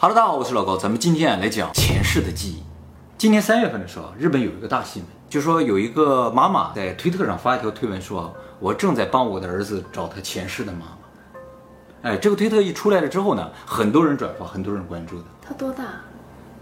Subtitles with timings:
[0.00, 2.62] 哈喽大家好，我是老高，咱们今天啊来讲前世的记忆。
[3.18, 12.08] 今年三月份的时候，日本有一个大新闻，就说有一个妈妈在推特上发一条推文，说我正在帮我的儿子找他前世的妈妈。
[12.10, 15.24] 哎，这个推特一出来了之后呢，很多人转发，很多人关注的。
[15.42, 15.84] 他多大？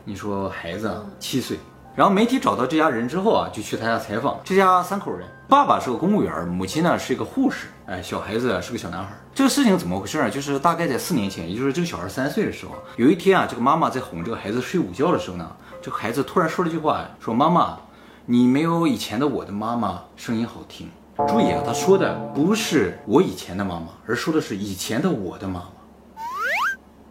[0.03, 1.61] 你说孩子啊七岁，
[1.95, 4.41] 然后媒体找到这家人之后啊，就去他家采访。
[4.43, 9.09] 这家三口人，爸爸是个公务员，母亲呢是一个护士，哎，小孩子是个小男孩。
[9.35, 10.29] 这个事情怎么回事啊？
[10.29, 15.51] 就是大概在四年前，也就是这个小孩三岁的时候，有一天啊，这个妈妈在哄这个孩子睡午觉的时候呢，
[15.81, 17.79] 这个孩子突然说了一句话，说：“妈妈，
[18.27, 20.87] 你没有以前的我的妈妈声音好听。”
[21.27, 25.67] 注意啊，他说的不是我以前的妈妈，而说的是以前的我的妈妈。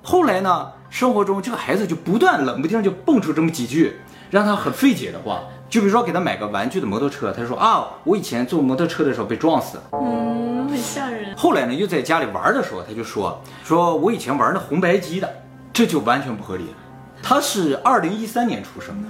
[0.04, 3.98] 后来呢，生活中这个孩子就不断冷不丁就蹦出这么几句
[4.29, 9.84] 让他很费解的话，就比如说给他买个玩具的摩托车，他说啊，我以前坐摩托车的时候被撞死了。
[9.93, 11.35] 嗯，很吓人。
[11.35, 15.30] 后来呢，又在家里玩的时候，他就说说我以前玩的红白机的，
[15.73, 16.73] 这就完全不合理了。
[17.21, 19.09] 他是二零一三年出生的，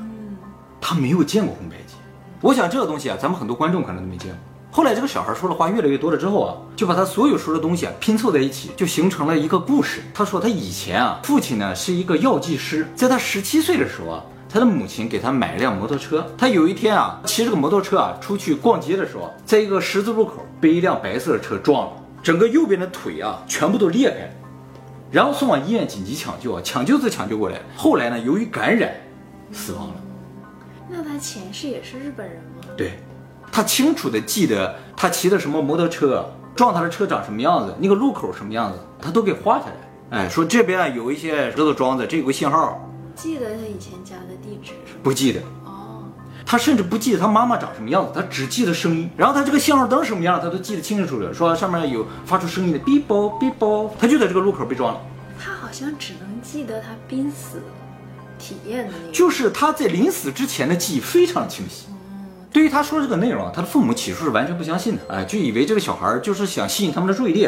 [0.81, 1.95] 他没有见过红白机。
[2.41, 4.39] 我想这个东西啊，咱们很多观众可能都没见过。
[4.69, 10.01] 后来这个小孩说的话越来越多了之后啊，就把他所有说的东西啊拼凑在一起，就形成了一个故事。
[10.13, 16.25] 他说他以前啊，父亲呢是一个药剂师，在他十七岁的时候啊，他的母亲给他买了辆摩托车。
[16.37, 24.29] 他有一天啊，骑这个摩托车啊出去逛街的时候，在一个十字路口被一辆白色的车撞了，整个右边的腿啊全部都裂开了，
[25.11, 28.93] 然后送往医院紧急抢救啊，抢救是抢救过来，后来呢由于感染
[29.51, 29.95] 死亡了。
[30.89, 32.69] 那他前世也是日本人吗？
[32.77, 32.93] 对，
[33.51, 36.25] 他清楚的记得他骑的什么摩托车，
[36.55, 40.19] 撞他的车长什么样子，那个路口什么样子，他都给画下来。
[40.19, 42.86] 哎，说这边有一些石头桩子，这有个信号，
[43.17, 44.99] 记得他以前家的地址是吗？
[45.01, 45.41] 不记得。
[45.65, 46.03] 哦，
[46.45, 49.09] 他甚至不记得他妈妈长什么样子，他只记得声音。
[49.17, 51.33] 然后他这个信号灯什么样，他都记得清清楚楚。
[51.33, 55.01] 说上面有发出声音的哔啵哔啵，他就在这个路口被撞了。
[55.43, 57.61] 他好像只能记得他濒死
[58.37, 59.11] 体验的那个。
[59.11, 61.87] 就是他在临死之前的记忆非常清晰。
[62.49, 67.47] 对于他说这个内容啊，他的父母起初是完全不相信的，哎，就以为这个小孩就是想吸引他们的注意力，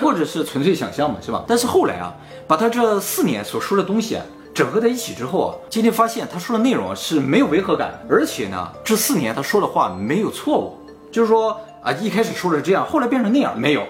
[0.00, 1.44] 或者是纯粹想象嘛，是吧？
[1.46, 2.14] 但是后来啊，
[2.46, 4.24] 把他这四年所说的东西啊
[4.54, 10.76] 整合在一起之后啊，今天发现他说的内容啊是没有违和感，而且呢，这四年他说的话没有错误，
[11.10, 13.86] 就是说啊，一开始说的是这样，后来变成那样，没有，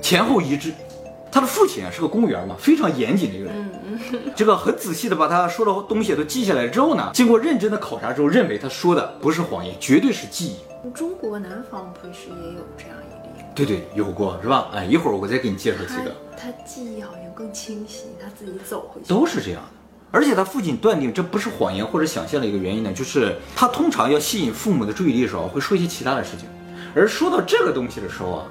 [0.00, 0.72] 前后一致。
[1.32, 3.70] 他的父亲啊是个公务员嘛，非常严谨的一个人。
[4.34, 10.90] 这个很仔细的把他说的东西都记下来之后呢，经过认真的考察之后，认为他说的不是谎言，绝对是记忆。
[10.94, 13.44] 中国南方不是也有这样一例？
[13.54, 14.70] 对对，有过是吧？
[14.72, 16.14] 哎，一会儿我再给你介绍几个。
[16.38, 19.08] 他记忆好像更清晰，他自己走回去。
[19.08, 19.75] 都是这样的。
[20.10, 26.48] 而且他父亲断定这不是谎言或者想象的一个原因呢，就是他通常要吸引父母的注意力的时候，会说一些其他的事情，
[26.94, 28.46] 而说到这个东西的时候啊。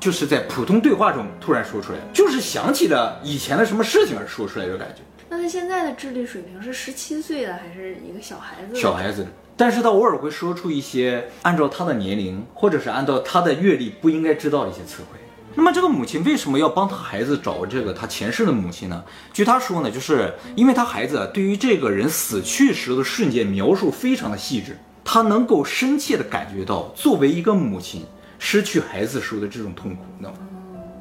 [0.00, 5.02] 就是在普通对话中突然说出来，就是想起了以前的什么事情而说出来的感觉。
[5.28, 8.80] 那他现在的智力水平是十七岁的，还是一个小孩子？
[8.80, 9.26] 小孩子，
[9.58, 15.18] 但是他偶尔会说出一些按照他的年龄或者是按照他的阅历不应该知道的一些词汇。
[15.60, 19.04] 那么这个母亲为什么要帮他孩子找这个他前世的母亲呢？
[19.30, 28.06] 据他说呢，就是因为他孩子对于这个人死去时的瞬间描述非常的细致，他能够深切的感觉到作为一个母亲。
[28.38, 30.30] 失去孩子时候的这种痛苦，那，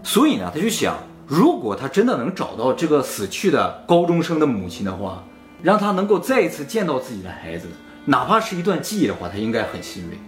[0.04, 5.24] 所以呢，他就想，如果他真的能找到这个死去的高中生的母亲的话，
[5.64, 7.70] 让他能够再一次见到自己的孩子，
[8.04, 10.20] 哪怕是一段记忆的话，他应该很欣慰。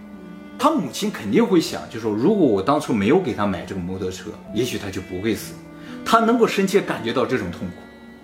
[0.62, 5.54] 他母亲肯定会想，就说如果我当初没有给他买这个摩托车，也许他就不会死。
[6.04, 7.74] 他能够深切感觉到这种痛苦，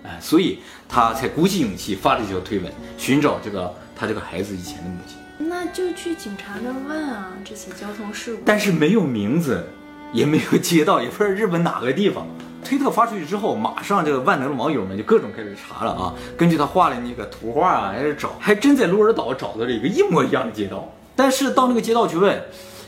[0.04, 5.48] 哎，所以他才鼓起勇气发了一条推文，寻找这个他这个孩子以前的母亲。
[5.48, 8.42] 那就去警察那儿问啊，这起交通事故。
[8.44, 9.66] 但是没有名字，
[10.12, 12.24] 也没有街道，也不知道日本哪个地方。
[12.64, 20.88] 推特发出去之后，马上这个万能的网友们就各种开始查了啊，根据他画的那个图画啊，开始找，还真在鹿儿岛找到了一个一模一样的街道。
[21.18, 22.40] 但是到那个街道去问，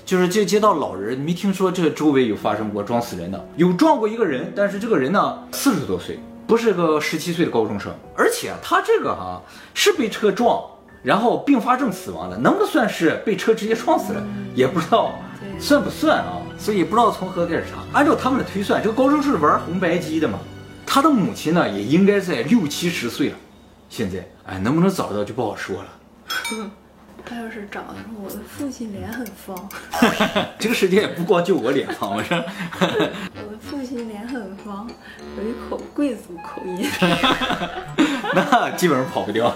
[0.07, 9.43] 就是这街道老人没听说这周围有发生过撞死人的，有撞过一个人，但是这个人呢四十多岁，不是个十七岁的高中生，而且他这个哈
[9.75, 10.63] 是被车撞。
[11.03, 14.23] 然后并发症死亡的，能不能算是被车直接撞死了？
[14.55, 15.19] 也不知道
[15.59, 16.37] 算不算啊？
[16.59, 17.79] 所以不知道从何开始查。
[17.99, 20.39] 按照他们的推算，这个高中是玩红白机的嘛，
[20.85, 23.37] 他的母亲呢也应该在六七十岁了。
[23.89, 25.89] 现在，哎，能不能找到就不好说了。
[27.25, 29.69] 他要是找的话，我的父亲脸很方。
[30.59, 32.37] 这个世界也不光就我脸方，我说。
[32.81, 34.89] 我的父亲脸很方，
[35.37, 36.89] 有一口贵族口音。
[38.35, 39.53] 那基本上跑不掉，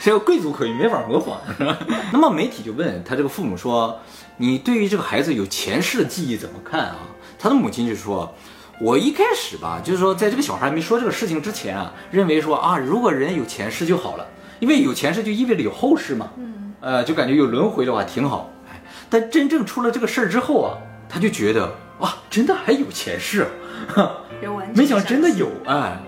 [0.00, 1.78] 这个贵族口音没法模仿，是吧？
[2.12, 4.00] 那么媒体就问他这个父母说
[4.38, 6.96] ：“你对于这个孩子有前世的记忆怎么看啊？”
[7.38, 8.32] 他的母亲就说
[8.80, 14.26] ：“我一开始吧，就是说在这个小孩没说这个事情之前啊，认为说啊，如果人有前世就好了，
[14.64, 18.50] 因为有前世就意味着有后世嘛，嗯，呃，就感觉有轮回的话挺好。
[18.72, 18.80] 哎，
[19.10, 23.46] 但真正出了这个事儿之后啊，他就觉得哇，真的还有前世
[23.94, 24.24] 啊，
[24.74, 26.00] 没想真的有哎。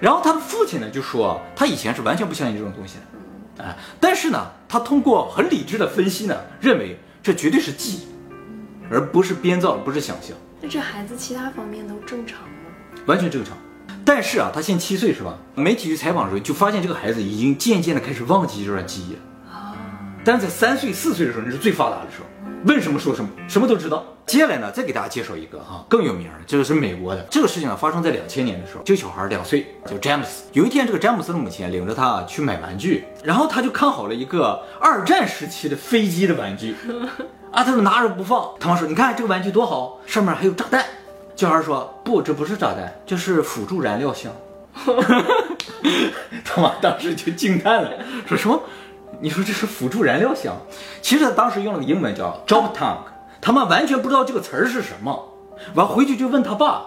[0.00, 2.94] 然后他的父亲呢就说，他以前是完全不相信这种东西
[3.58, 8.08] 的，哎，但是呢，他通过很理智的分析呢，认为这绝对是记忆，
[8.90, 10.34] 而不是编造，不是想象。
[10.62, 12.48] 那这孩子其他方面都正常吗？
[13.04, 13.54] 完全正常。
[14.04, 15.34] 但是啊，他现七岁是吧？
[15.54, 19.20] 媒体去采访的时候就发现这个孩子已经渐渐的开始忘记这段记忆了。
[19.52, 19.72] 啊。
[20.24, 22.26] 但在三岁四岁的时候，那是最发达的时候。
[22.66, 24.04] 问什么说什么，什么都知道。
[24.26, 27.26] 接下来呢，再给大家介绍一个哈更有名的，这个是美国的。
[27.30, 30.44] 这个事情呢发生在两千年的时候，这个小孩两岁，叫詹姆斯。
[30.52, 36.74] 有一天，这个詹姆斯的母亲领着他去买玩具，然后他就看好了一个二战时期的飞机的玩具，
[37.50, 38.50] 啊，他说拿着不放。
[38.60, 40.84] 他妈说：“你看这个玩具多好，上面还有炸弹。”
[41.40, 44.30] 小孩说：“不，这不是炸弹，这是辅助燃料箱。
[46.44, 47.92] ”他妈当时就惊叹了，
[48.26, 48.62] 说什么？
[49.22, 50.54] 你说这是辅助燃料箱，
[51.00, 52.98] 其实他当时用了个英文叫 drop tank，
[53.40, 55.32] 他妈完全不知道这个词儿是什么，
[55.72, 56.84] 完回去就问他爸，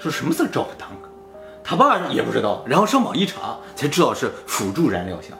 [0.00, 1.06] 说什么是 drop tank，
[1.62, 5.38] 他爸也不知道，然后上网一查才知道是辅助燃料箱。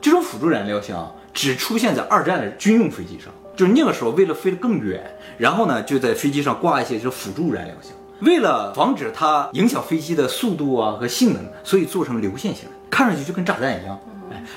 [0.00, 5.04] 这种辅助燃料箱只出现在二战的军用飞机上，就是那个时候为了飞得更远，
[5.36, 13.98] 然后呢就在飞机上挂一些就是辅助燃料箱，为了防止它影响飞机的速度啊和性能，所以做成流线型，看上去就跟炸弹一样。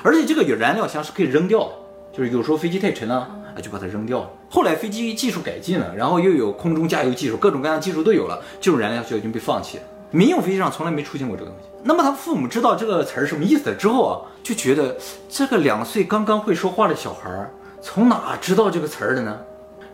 [0.02, 1.72] 而且这个有燃料箱是可以扔掉的，
[2.12, 4.30] 就是有时候飞机太沉了啊，就把它扔掉了。
[4.50, 9.84] 后来飞机技术改进了，然后又有空中加油技术，各种各样的技术都有了，这种燃料箱已经被放弃了。
[10.10, 11.68] 民用飞机上从来没出现过这个东西。
[11.84, 14.96] 那么他父母知道这个词儿什么意思之后啊，就觉得
[15.28, 17.50] 这个两岁刚刚会说话的小孩儿
[17.80, 19.38] 从哪知道这个词儿的呢？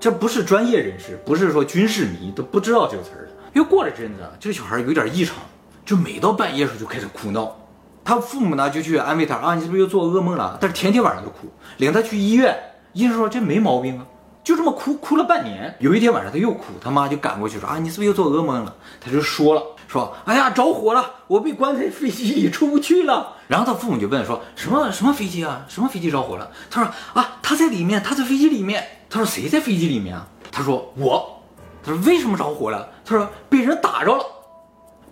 [0.00, 3.27] 这不是专业人士，不是说军事迷都不知道这个词儿的。
[3.52, 5.36] 又过了阵子，这个小孩有点异常，
[5.84, 7.56] 就每到半夜时候就开始哭闹。
[8.04, 10.56] 他父母呢就去安慰他啊，你是不是又做噩梦了？
[10.60, 12.56] 但是天天晚上都哭，领他去医院，
[12.92, 14.06] 医生说这没毛病啊，
[14.42, 15.76] 就这么哭哭了半年。
[15.78, 18.74] 有一天晚上他又哭，他妈就赶过去说啊，你是不是又做噩梦了？
[18.98, 23.36] 他就说了，说哎呀着火了，我被关在飞机里出不去了。
[23.46, 25.66] 然后他父母就问说什么什么飞机啊？
[25.68, 26.50] 什么飞机着火了？
[26.70, 28.86] 他说啊他在里面，他在飞机里面。
[29.10, 30.26] 他说谁在飞机里面啊？
[30.50, 31.37] 他说我。
[31.82, 32.88] 他说为什么着火了？
[33.04, 34.24] 他说被人打着了，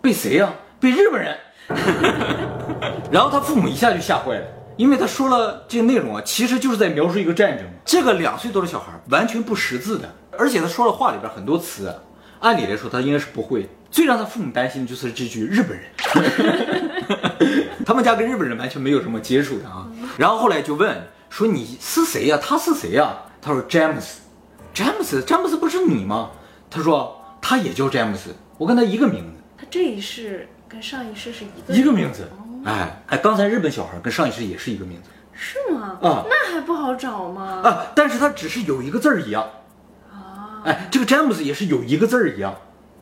[0.00, 0.52] 被谁呀？
[0.78, 1.36] 被日本人。
[3.10, 4.46] 然后他父母一下就吓坏了，
[4.76, 7.66] 因为他说了这个内容啊，其实就是在描述一个战争。
[7.84, 10.08] 这个两岁多的小孩完全不识字的，
[10.38, 11.92] 而且他说的话里边很多词，
[12.40, 13.68] 按理来说他应该是不会。
[13.90, 15.86] 最让他父母担心的就是这句日本人，
[17.86, 19.86] 他们家跟日本人完全没有什么接触的啊。
[20.18, 22.38] 然后后来就问说你是谁呀？
[22.40, 23.16] 他是谁呀？
[23.40, 24.20] 他说詹姆斯，
[24.74, 26.30] 詹姆斯，詹姆斯不是你吗？
[26.70, 29.42] 他说他也叫詹姆斯，我跟他一个名字。
[29.56, 30.48] 他这一世。
[30.68, 32.28] 跟上一世是一个一个名字，
[32.64, 35.96] 哎哎，刚才日本小孩跟上一世也是一个名字，是吗？
[36.02, 37.62] 啊，那还不好找吗？
[37.64, 39.48] 啊，但是他只是有一个字儿一样，
[40.12, 42.52] 啊，哎，这个詹姆斯也是有一个字儿一样，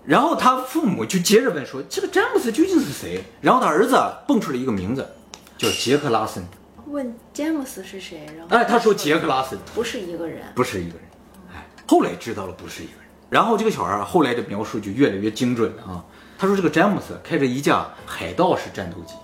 [0.05, 3.25] 然后他父母就接着问说，这个詹姆斯究竟是谁？
[3.41, 5.09] 然后他儿子蹦出了一个名字，
[5.57, 6.45] 叫杰克拉森。
[6.89, 8.27] 问詹姆斯是谁？
[8.37, 11.09] 然后哎，他说杰克拉森不是一个人，不是一个人，
[11.55, 13.04] 哎，后来知道了不是一个人，
[13.35, 16.05] 然后这个小孩后来的描述就越来越精准了啊。
[16.39, 19.15] 他说：“这个詹姆斯开着一架海盗式战斗机，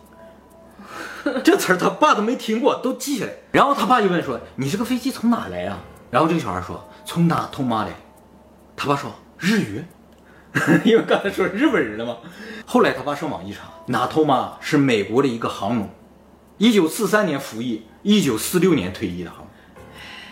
[1.45, 3.33] 这词儿他爸都没听过，都记下来。
[3.53, 5.79] 然后他爸就问说：‘你这个飞机从哪来啊？’
[6.11, 7.93] 然后这个小孩说：‘从哪通马来。’
[8.75, 9.85] 他爸说：‘日语，
[10.85, 12.17] 因为刚才说日本人了嘛。’
[12.67, 15.89] 后来他爸上网一查，哪通马是美国的一个航母，
[16.59, 19.50] 一九四三年服役，一九四六年退役的航母。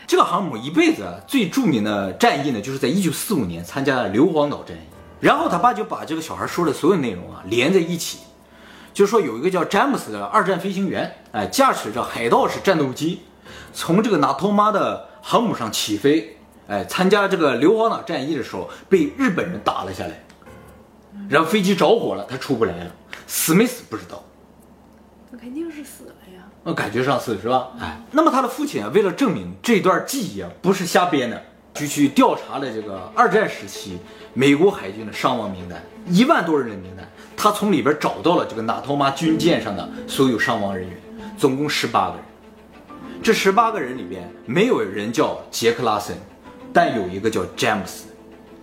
[0.08, 4.80] 这个航母一辈子最著名的战役呢，就是在一九四五年参加了硫磺岛战役。”
[5.20, 8.20] 然后他爸就把这个小孩说的所有内容啊连在一起，
[8.94, 13.20] 就说有一个叫詹姆斯的二战飞行员，哎，驾驶着海盗式战斗机，
[13.74, 16.38] 从这个纳托马的航母上起飞，
[16.68, 20.24] 哎，参加这个硫磺岛战役的时候被日本人打了下来，
[21.28, 22.90] 然后飞机着火了，他出不来了，
[23.26, 24.24] 死没死不知道。
[25.30, 26.14] 那肯定是死了
[26.68, 26.74] 呀。
[26.74, 27.68] 那感觉上是是吧？
[27.80, 31.42] 哎，那么他的父亲啊，为了证明这段记忆啊不是瞎编的。
[31.74, 33.98] 就去调查了这个二战时期
[34.34, 40.98] 美国海军的伤亡名单，一万多人的名单，他从里边找到了这个纳托马军舰上的所有伤亡人员，
[41.38, 42.24] 总共十八个人。
[43.22, 46.16] 这十八个人里边没有人叫杰克拉森，
[46.72, 48.06] 但有一个叫詹姆斯，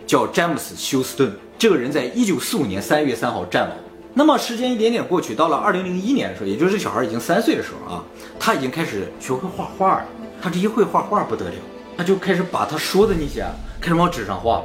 [0.05, 1.31] 叫詹姆斯休斯顿。
[1.57, 3.77] 这个人在一九四五年三月三号战亡。
[4.17, 8.03] 那么时间一点点过去，到了二零零一年的时候，也就是小孩已经三岁的时候啊，
[8.39, 10.05] 他已经开始学会画画了。
[10.41, 11.55] 他这一会画画不得了。
[11.97, 13.45] 他就开始把他说的那些
[13.81, 14.63] 开始往纸上画，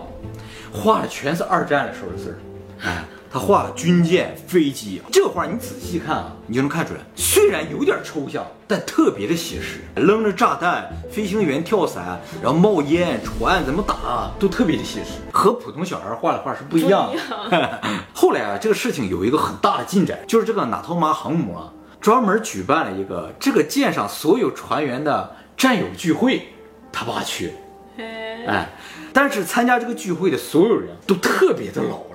[0.72, 9.78] 画的全是二战的时候的事儿，哎，他画军舰、飞机，这画你仔细看啊，你就能看出来，虽然有点抽象，但特别的写实。
[9.94, 17.08] 扔着炸弹，飞行员跳伞，然后冒烟，船怎么打，都特别的写实，和普通小孩画的画是不一样
[17.48, 17.80] 的。
[18.12, 26.48] 后来啊，这个事情有一个很大的进展，就是这个纳托马航母啊，专门举办了一个这个舰上所有船员的战友聚会，
[26.90, 27.52] 他爸去，
[27.96, 28.68] 哎，
[29.12, 31.98] 但是参加这个聚会的所有人都特别的老。
[31.98, 32.09] 了，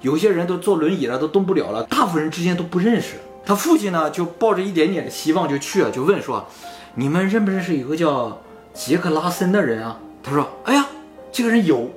[0.00, 3.16] 有些人都坐轮椅了，都动不了了，大部分人之间都不认识。
[3.44, 6.46] 他父亲呢，就抱着一点点的希望就去了，就问说
[6.94, 8.40] ：“你们认不认识有个叫
[8.74, 10.86] 杰克拉森的人啊？”他说：“哎呀，
[11.32, 11.90] 这个人有，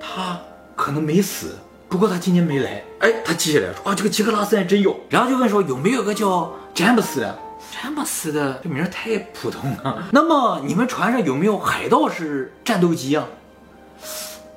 [0.00, 0.38] 他
[0.74, 1.56] 可能没死，
[1.88, 7.38] 不过他今年没来。”哎，他记下来说：“啊，这个杰克拉森还真有。”然后就问说：“有没有个叫詹姆斯的？
[7.70, 10.08] 詹姆斯的这名太普通了。
[10.10, 13.24] 那么你们船上有没有海盗式战斗机啊？”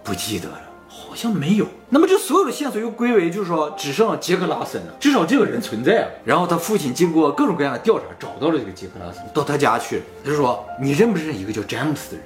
[0.04, 0.60] 不记得了，
[1.12, 1.68] 好像没有。
[1.90, 6.08] 那么这所有的线索又归为，就是说只剩杰克拉森了，至少这个人存在啊。
[6.24, 12.26] 然后他父亲经过各种各样的调查，找到了这个杰克拉森，到他家去，他就说：“你认不认识一个叫詹姆斯的人？”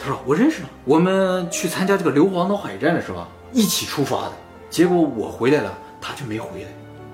[0.00, 4.32] 他说：“我认识啊，我们去参加这个硫磺岛海战的时候一起出发的，
[4.70, 5.70] 结果我回来了，
[6.00, 6.68] 他就没回来。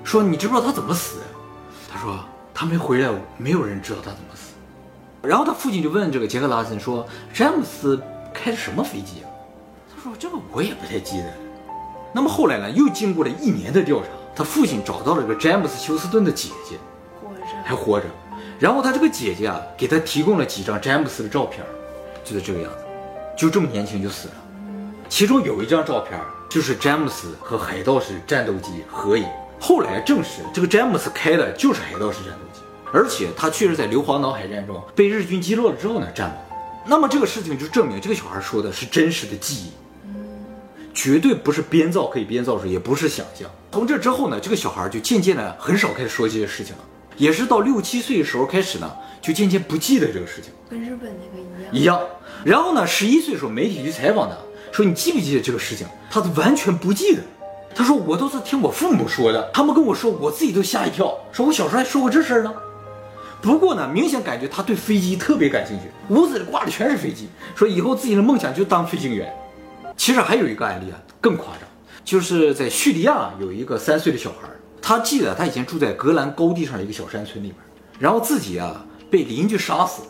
[0.04, 1.24] 说你知不知道他怎么死的？”
[1.92, 2.16] 他说
[2.54, 4.52] ：“他没回来，没有人知道他怎么死。”
[5.20, 8.00] 然后他父亲就问这个杰克拉森说：“詹姆斯
[8.32, 9.26] 开的什么飞机啊？”
[10.08, 11.32] 他说：“这个我也不太记得。”
[12.14, 12.70] 那么后来呢？
[12.70, 16.76] 又经过了一年的调查，他父亲找到了这个詹姆斯·休斯顿的姐姐，
[17.20, 18.06] 活着还活着。
[18.58, 21.62] 然后他这个姐姐啊，给他提供了几张詹姆斯的照片，
[22.24, 22.78] 就是这个样子，
[23.36, 24.34] 就这么年轻就死了。
[25.08, 29.26] 其中有一张照片就是詹姆斯和海盗式战斗机合影。
[29.60, 32.62] 后来证实，这个詹姆斯开的就是海盗式战斗机，
[32.92, 36.36] 而且他确实在硫磺岛海战中被日军击落了之后呢战亡。
[36.86, 39.72] 那么这个事情就证明这个小孩说的是真实的记忆。
[40.98, 43.48] 绝对不是编造可以编造出，也不是想象。
[43.70, 46.82] 从这之后呢，这个小孩就渐渐的很少开始说这些事情了，
[47.16, 51.84] 也是到六七岁的时候开始呢，就渐渐不记得这个事情，跟日本那个一样。
[51.84, 52.00] 一样。
[52.42, 54.34] 然后呢，十一岁的时候，媒体去采访他，
[54.72, 55.86] 说你记不记得这个事情？
[56.10, 57.22] 他都完全不记得。
[57.76, 62.52] 他说我都是听我父母说的，他们跟我说，我自己都吓一跳，说我小时候还说过这事儿呢。
[63.40, 69.32] 不过呢，明显感觉他对飞机特别感兴趣，屋子里挂的全是飞机，说以后自己的梦想就当飞行员。
[69.98, 71.68] 其实还有一个案例啊，更夸张，
[72.04, 74.48] 就是在叙利亚有一个三岁的小孩，
[74.80, 77.56] 他记得他以前住在格兰高地上的一个小山村里面，
[77.98, 80.02] 然后自己啊被邻居杀死，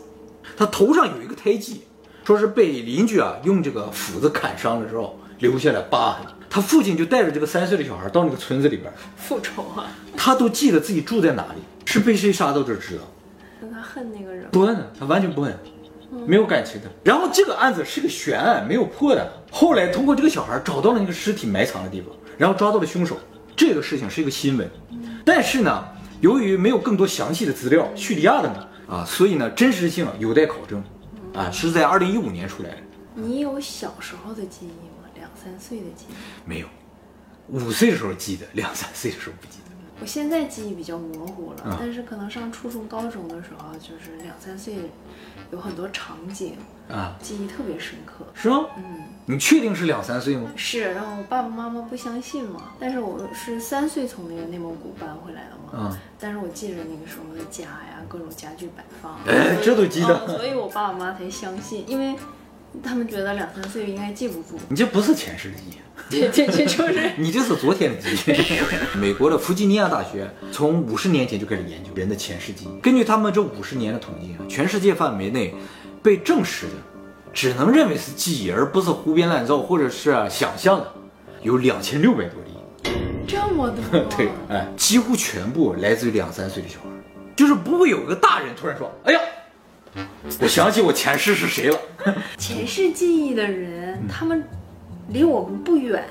[0.55, 1.81] 他头上有一个胎记，
[2.23, 6.25] 说是被邻居啊用这个斧子砍伤了之后留下了疤痕。
[6.51, 9.85] 他父亲就带着这个三岁的小孩到那个村子里边，复仇啊！
[10.15, 13.03] 他都记得自己住在哪里，是被谁杀都就知道。
[13.61, 14.47] 那他恨那个人？
[14.51, 15.55] 不恨，他完全不恨，
[16.25, 16.89] 没有感情的。
[17.03, 19.31] 然后这个案子是个悬案，没有破的。
[19.51, 23.17] 后来通过这个小孩找到了那个尸体埋藏的地方，然后抓到了凶手。
[23.55, 24.69] 这个事情是一个新闻，
[25.25, 25.85] 但是呢，
[26.21, 30.81] 由于没有更多详细的资料，叙利亚的嘛啊，所以呢真实性有待考证。
[31.33, 32.77] 啊，是在二零一五年出来的，
[33.13, 35.07] 你有小时候的记忆吗？
[35.15, 36.13] 两三岁的记忆？
[36.43, 36.67] 没有。
[37.49, 39.68] 五岁的时候记得，两三岁的时候不记得。
[40.01, 44.75] 我现在记忆比较模糊了，啊但是可能上初中、高中的时候，就是两三岁，
[45.51, 46.55] 有很多场景
[46.89, 48.25] 啊，记忆特别深刻。
[48.33, 48.65] 是吗？
[48.77, 50.49] 嗯，你确定是两三岁吗？
[50.55, 62.15] 是，然后我爸爸妈妈不相信嘛，但是我是三岁从那个内蒙古搬回来的嘛，嗯但是我记着那个时候的家呀，各种家具摆放，哎这都记得嗯所以我爸爸妈妈才相信，因为
[62.83, 64.59] 他们觉得两三岁应该记不住。
[64.69, 65.73] 你这不是前世的记忆。
[66.09, 68.33] 这这这，就是 你这是昨天的记忆。
[68.97, 72.79] 美国的弗吉尼亚大学从五十年前就开始研究人的前世记忆。
[72.79, 75.53] 根据他们这五十年的统计啊，全世界范围内
[76.01, 76.73] 被证实的，
[77.31, 80.91] 只能认为是记忆，而不是胡编乱造或者是想象的，
[81.43, 82.91] 有两千六百多例。
[83.27, 83.99] 这么多。
[84.17, 86.87] 对，哎，几乎全部来自于两三岁的小孩，
[87.35, 89.19] 就是不会有个大人突然说：“哎呀，
[90.41, 91.79] 我想起我前世是谁了。
[92.37, 94.43] 前世记忆的人，他们
[95.09, 96.07] 离我们不远，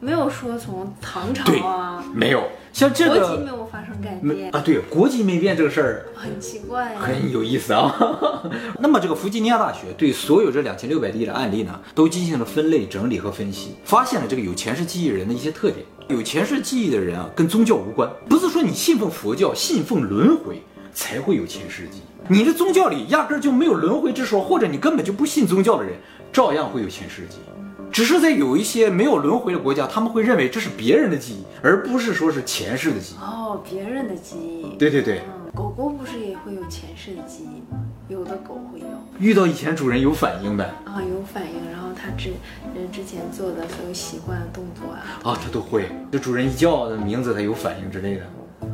[0.00, 2.42] 没有说从唐”朝对啊，，没有
[2.72, 6.06] 像这个国籍没有发生改变，啊，对，国籍没变这个事儿。
[6.14, 7.00] 很奇怪呀。
[7.00, 7.94] 很有意思啊。
[8.80, 15.84] 那么这个弗吉尼亚大学对所有这两千六百例的案例呢，都进行了分类、整理和分析，发现了这个有前世记忆人的一些特点。
[16.08, 20.60] 有前世记忆的人啊，跟宗教无关，不是说你信奉佛教、信奉轮回
[20.92, 22.32] 才会有前世记忆。
[22.32, 25.94] 你的宗教里压根儿就没有轮回之说，或者你根本就不信宗教的人，
[26.32, 27.50] 照样会有前世记忆。
[27.90, 33.18] 只是在有一些没有轮回的国家，他们会认为这是别人的记忆，而不是说是前世的记忆。
[33.20, 34.76] 哦，别人的记忆。
[34.78, 37.80] 对对对，嗯，狗狗不是也会有前世的记忆吗？
[38.08, 38.86] 有的狗会有
[39.18, 40.72] 遇到以前主人有反应呗。
[40.84, 42.30] 啊，有反应，然后它之
[42.76, 45.32] 人之之前做的所有习惯动作啊。
[45.32, 45.86] 啊，它都会。
[46.12, 48.22] 这主人一叫的名字，它有反应之类的。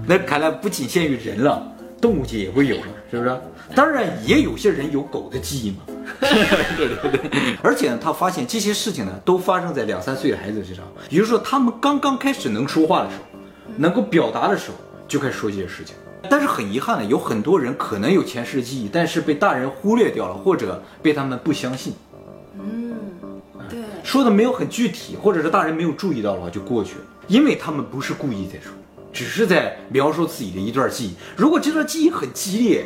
[0.07, 1.75] 那看来不仅限于人了，
[2.07, 3.37] 动物界也会有了，是不是？
[3.75, 5.79] 当然，也有些人有狗的记忆嘛。
[6.79, 7.59] 对对对。
[7.65, 13.41] 而且呢，他发现这些事情呢，都发生在两三岁的孩子身上，也就是说，他们刚刚开始能说话的时候，
[13.77, 14.77] 能够表达的时候，
[15.09, 15.97] 就开始说这些事情。
[16.31, 21.93] 但是很遗憾的，有很多人可能有前世记忆，但是被大人忽略掉了，或者被他们不相信。
[22.55, 22.95] 嗯，
[23.69, 28.73] 对，说的没有很具体，或者是大人没有注意到的话就过去了，因为他们不是故意在说，
[29.17, 31.15] 只是在描述自己的一段记忆。
[31.35, 32.85] 如果这段记忆很激烈，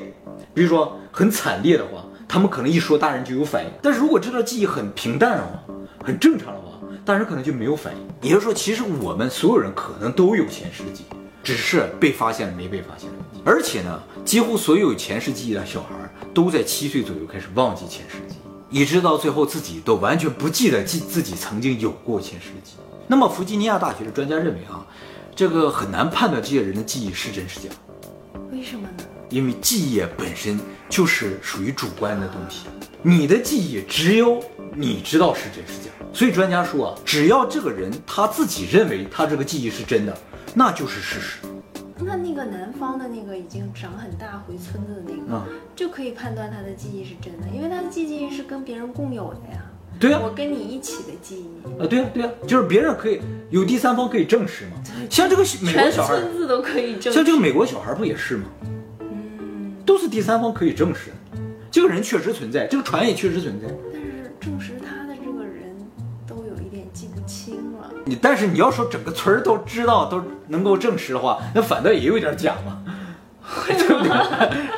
[0.55, 5.61] 比如说很惨烈的话，他们可能一说大人就有反应；但是如果这段记忆很平淡的话，
[6.05, 8.01] 很正常的话，大人可能就没有反应。
[8.23, 13.11] 也就是说，其实我们所有人可能都有前世记忆，只是被发现了没被发现。
[13.45, 15.89] 而且呢，几乎所有前世记忆的小孩
[16.33, 18.37] 都在七岁左右开始忘记前世记
[18.71, 22.81] 忆，一直到最后自己都完全不记得记自己曾经有过前世记忆。
[23.09, 24.87] 那么，弗吉尼亚大学的专家认为啊，
[25.41, 27.71] 这个很难判断这些人的记忆是真是假。
[28.53, 29.05] 为什么呢？
[29.31, 32.67] 因为记忆本身就是属于主观的东西，
[33.03, 34.39] 你的记忆只有
[34.75, 35.89] 你知道是真是假。
[36.13, 40.15] 所以专家说啊，只要这个人他自己认为他这个记忆是真的，
[40.53, 41.39] 那就是事实。
[41.97, 45.43] 那那个南方的那个已经长很大回村子的那个，
[45.75, 49.63] 就可以判断他的记忆是真的，因为他的记忆是跟别人共有的呀。
[50.01, 51.83] 对啊，我跟你一起的记忆。
[51.83, 54.83] 啊，对啊，对啊，就是别人可以有第三方可以证实嘛。
[55.11, 57.13] 像这个美国小孩，村子都可以证。
[57.13, 58.45] 像这个美国小孩不也是吗？
[59.01, 61.11] 嗯，都是第三方可以证实，
[61.71, 63.69] 这个人确实存在，这个船也确实存在。
[63.93, 65.77] 但是证实他的这个人
[66.27, 67.93] 都有一点记不清了。
[68.07, 72.83] 你但是你要说整个村儿都知道都能够证实的话，那反倒也有点假嘛。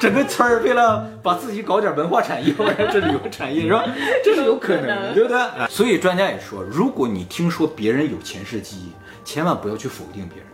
[0.01, 3.85] 整个村儿为了把自己搞点文化产业或者是旅游产业，是吧？
[4.25, 5.39] 这是有可能的，对不对？
[5.69, 8.93] 所以专家也说，如果你听说别人有前世记忆，
[9.25, 10.47] 千万不要去否定别人，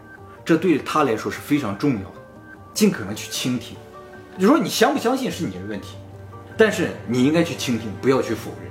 [0.45, 2.15] 这对他来说是非常重要的。
[2.75, 3.77] 尽可能去倾听。
[4.37, 5.97] 你说你相不相信是你的问题，
[6.57, 8.71] 但是你应该去倾听，不要去否认。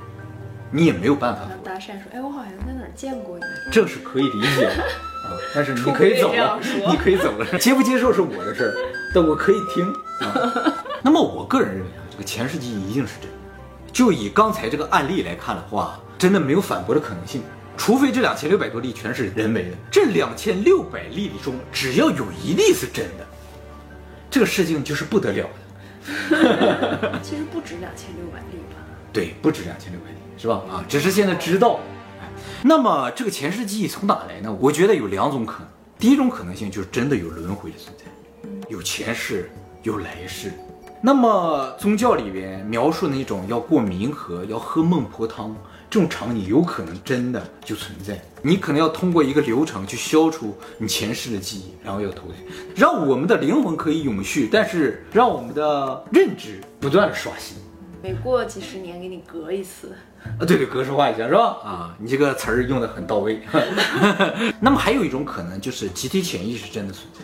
[0.71, 1.41] 你也没有办法。
[1.63, 4.83] 搭讪说：“哎，我好像在哪儿见过你。”这是可以理解的
[5.27, 6.59] 啊，但是你可以走了，
[6.89, 7.45] 你可以走了。
[7.59, 8.73] 接不接受是我的事儿，
[9.13, 9.85] 但我可以听
[10.19, 10.73] 啊。
[11.01, 13.37] 那么我个人认为啊，这个前世记忆一定是真的。
[13.91, 17.41] 就以刚才这个案例来看的话，真的没有反驳的可能性，
[17.75, 19.77] 除非这两千六百多例全是人为的。
[19.91, 23.25] 这两千六百例里中，只要有一例是真的，
[24.29, 27.19] 这个事情就是不得了的。
[27.23, 28.77] 其实不止两千六百例吧？
[29.11, 30.61] 对，不止两千六百例，是吧？
[30.69, 31.79] 啊，只是现在知道。
[32.63, 34.55] 那么这个前世记忆从哪来呢？
[34.59, 35.67] 我觉得有两种可能。
[35.99, 38.05] 第一种可能性就是真的有轮回的存在，
[38.69, 39.49] 有前世，
[39.83, 40.51] 有来世。
[41.01, 45.55] 那么宗教里边描述那种要过冥河、要喝孟婆汤
[45.89, 48.19] 这种场景，有可能真的就存在。
[48.41, 52.35] 你可能要通过一个流程去消除你前世的记忆，然后要投胎，
[52.75, 57.57] 让我们的灵魂可以永续，但是让我们的认知不断的刷新。
[58.03, 59.95] 每过几十年给你隔一次。
[60.39, 61.57] 啊，对对，格式化一下是吧？
[61.63, 63.41] 啊，你这个词儿用的很到位。
[64.59, 67.21] 那么还有一种可能就是集体潜意识真的存在，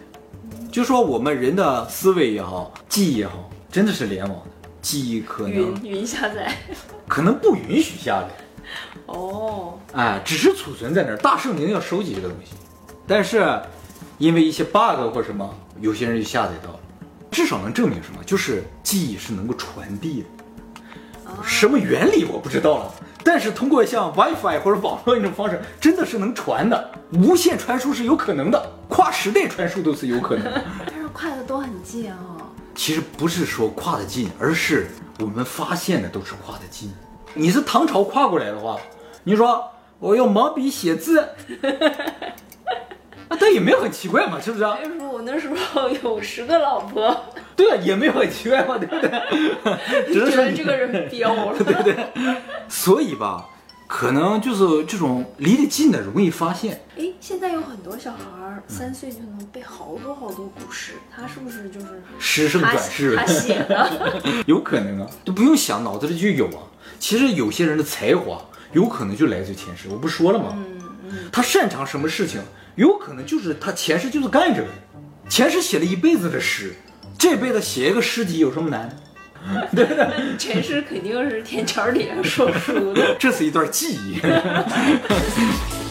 [0.72, 6.56] 就说我们人的思维也好，记忆也好，真的是联网的，记忆可能云云下载，
[7.08, 8.30] 可能不允许下载。
[9.08, 12.54] 哦，哎，只是储存在那儿，大圣灵要收集这个东西，
[13.06, 13.60] 但是
[14.18, 16.80] 因为一些 bug 或什么，有些人就下载到了。
[17.30, 18.24] 至少能证明什么？
[18.24, 20.28] 就是记忆是能够传递的。
[21.42, 22.92] 什么原理我不知道了，
[23.24, 30.44] 但是通过像 WiFi 或者网络那种方式，真的是能传的，无线传输是有可能的，跨时代传输都是有可能。
[30.86, 32.18] 但是跨的都很近啊。
[32.76, 34.88] 其实不是说跨得近，而是
[35.20, 36.92] 我们发现的都是跨得近。
[37.34, 38.78] 你是唐朝跨过来的话，
[39.24, 39.64] 你说
[40.00, 41.28] 我用毛笔写字。
[43.40, 44.64] 那也没有很奇怪嘛，是不是？
[44.64, 47.16] 为说我那时候有十个老婆。
[47.56, 49.10] 对啊，也没有很奇怪嘛，对不对？
[50.14, 51.96] 只是说这个人 彪了，对不对？
[52.68, 53.48] 所以吧，
[53.88, 56.82] 可能就是这种离得近的容易发现。
[56.98, 58.18] 哎，现在有很多小孩
[58.68, 61.88] 三岁就能背好多好多古诗，他是不是就是
[62.20, 63.16] 诗圣转世？
[63.16, 64.14] 他写的，
[64.48, 66.64] 有可能啊，都不用想，脑子里就有啊。
[67.00, 70.54] 其实有些人的才华有可能就来自于前世，我不说了吗？
[70.54, 72.42] 嗯嗯，他擅长什么事情？
[72.76, 74.68] 有可能就是他前世就是干这个，
[75.30, 76.74] 前世写了一辈子的诗，
[77.18, 78.90] 这辈子写一个诗集有什么难？
[79.76, 80.38] 对不对？
[80.38, 84.18] 前世肯定是天桥底下说书的， 这是一段记忆。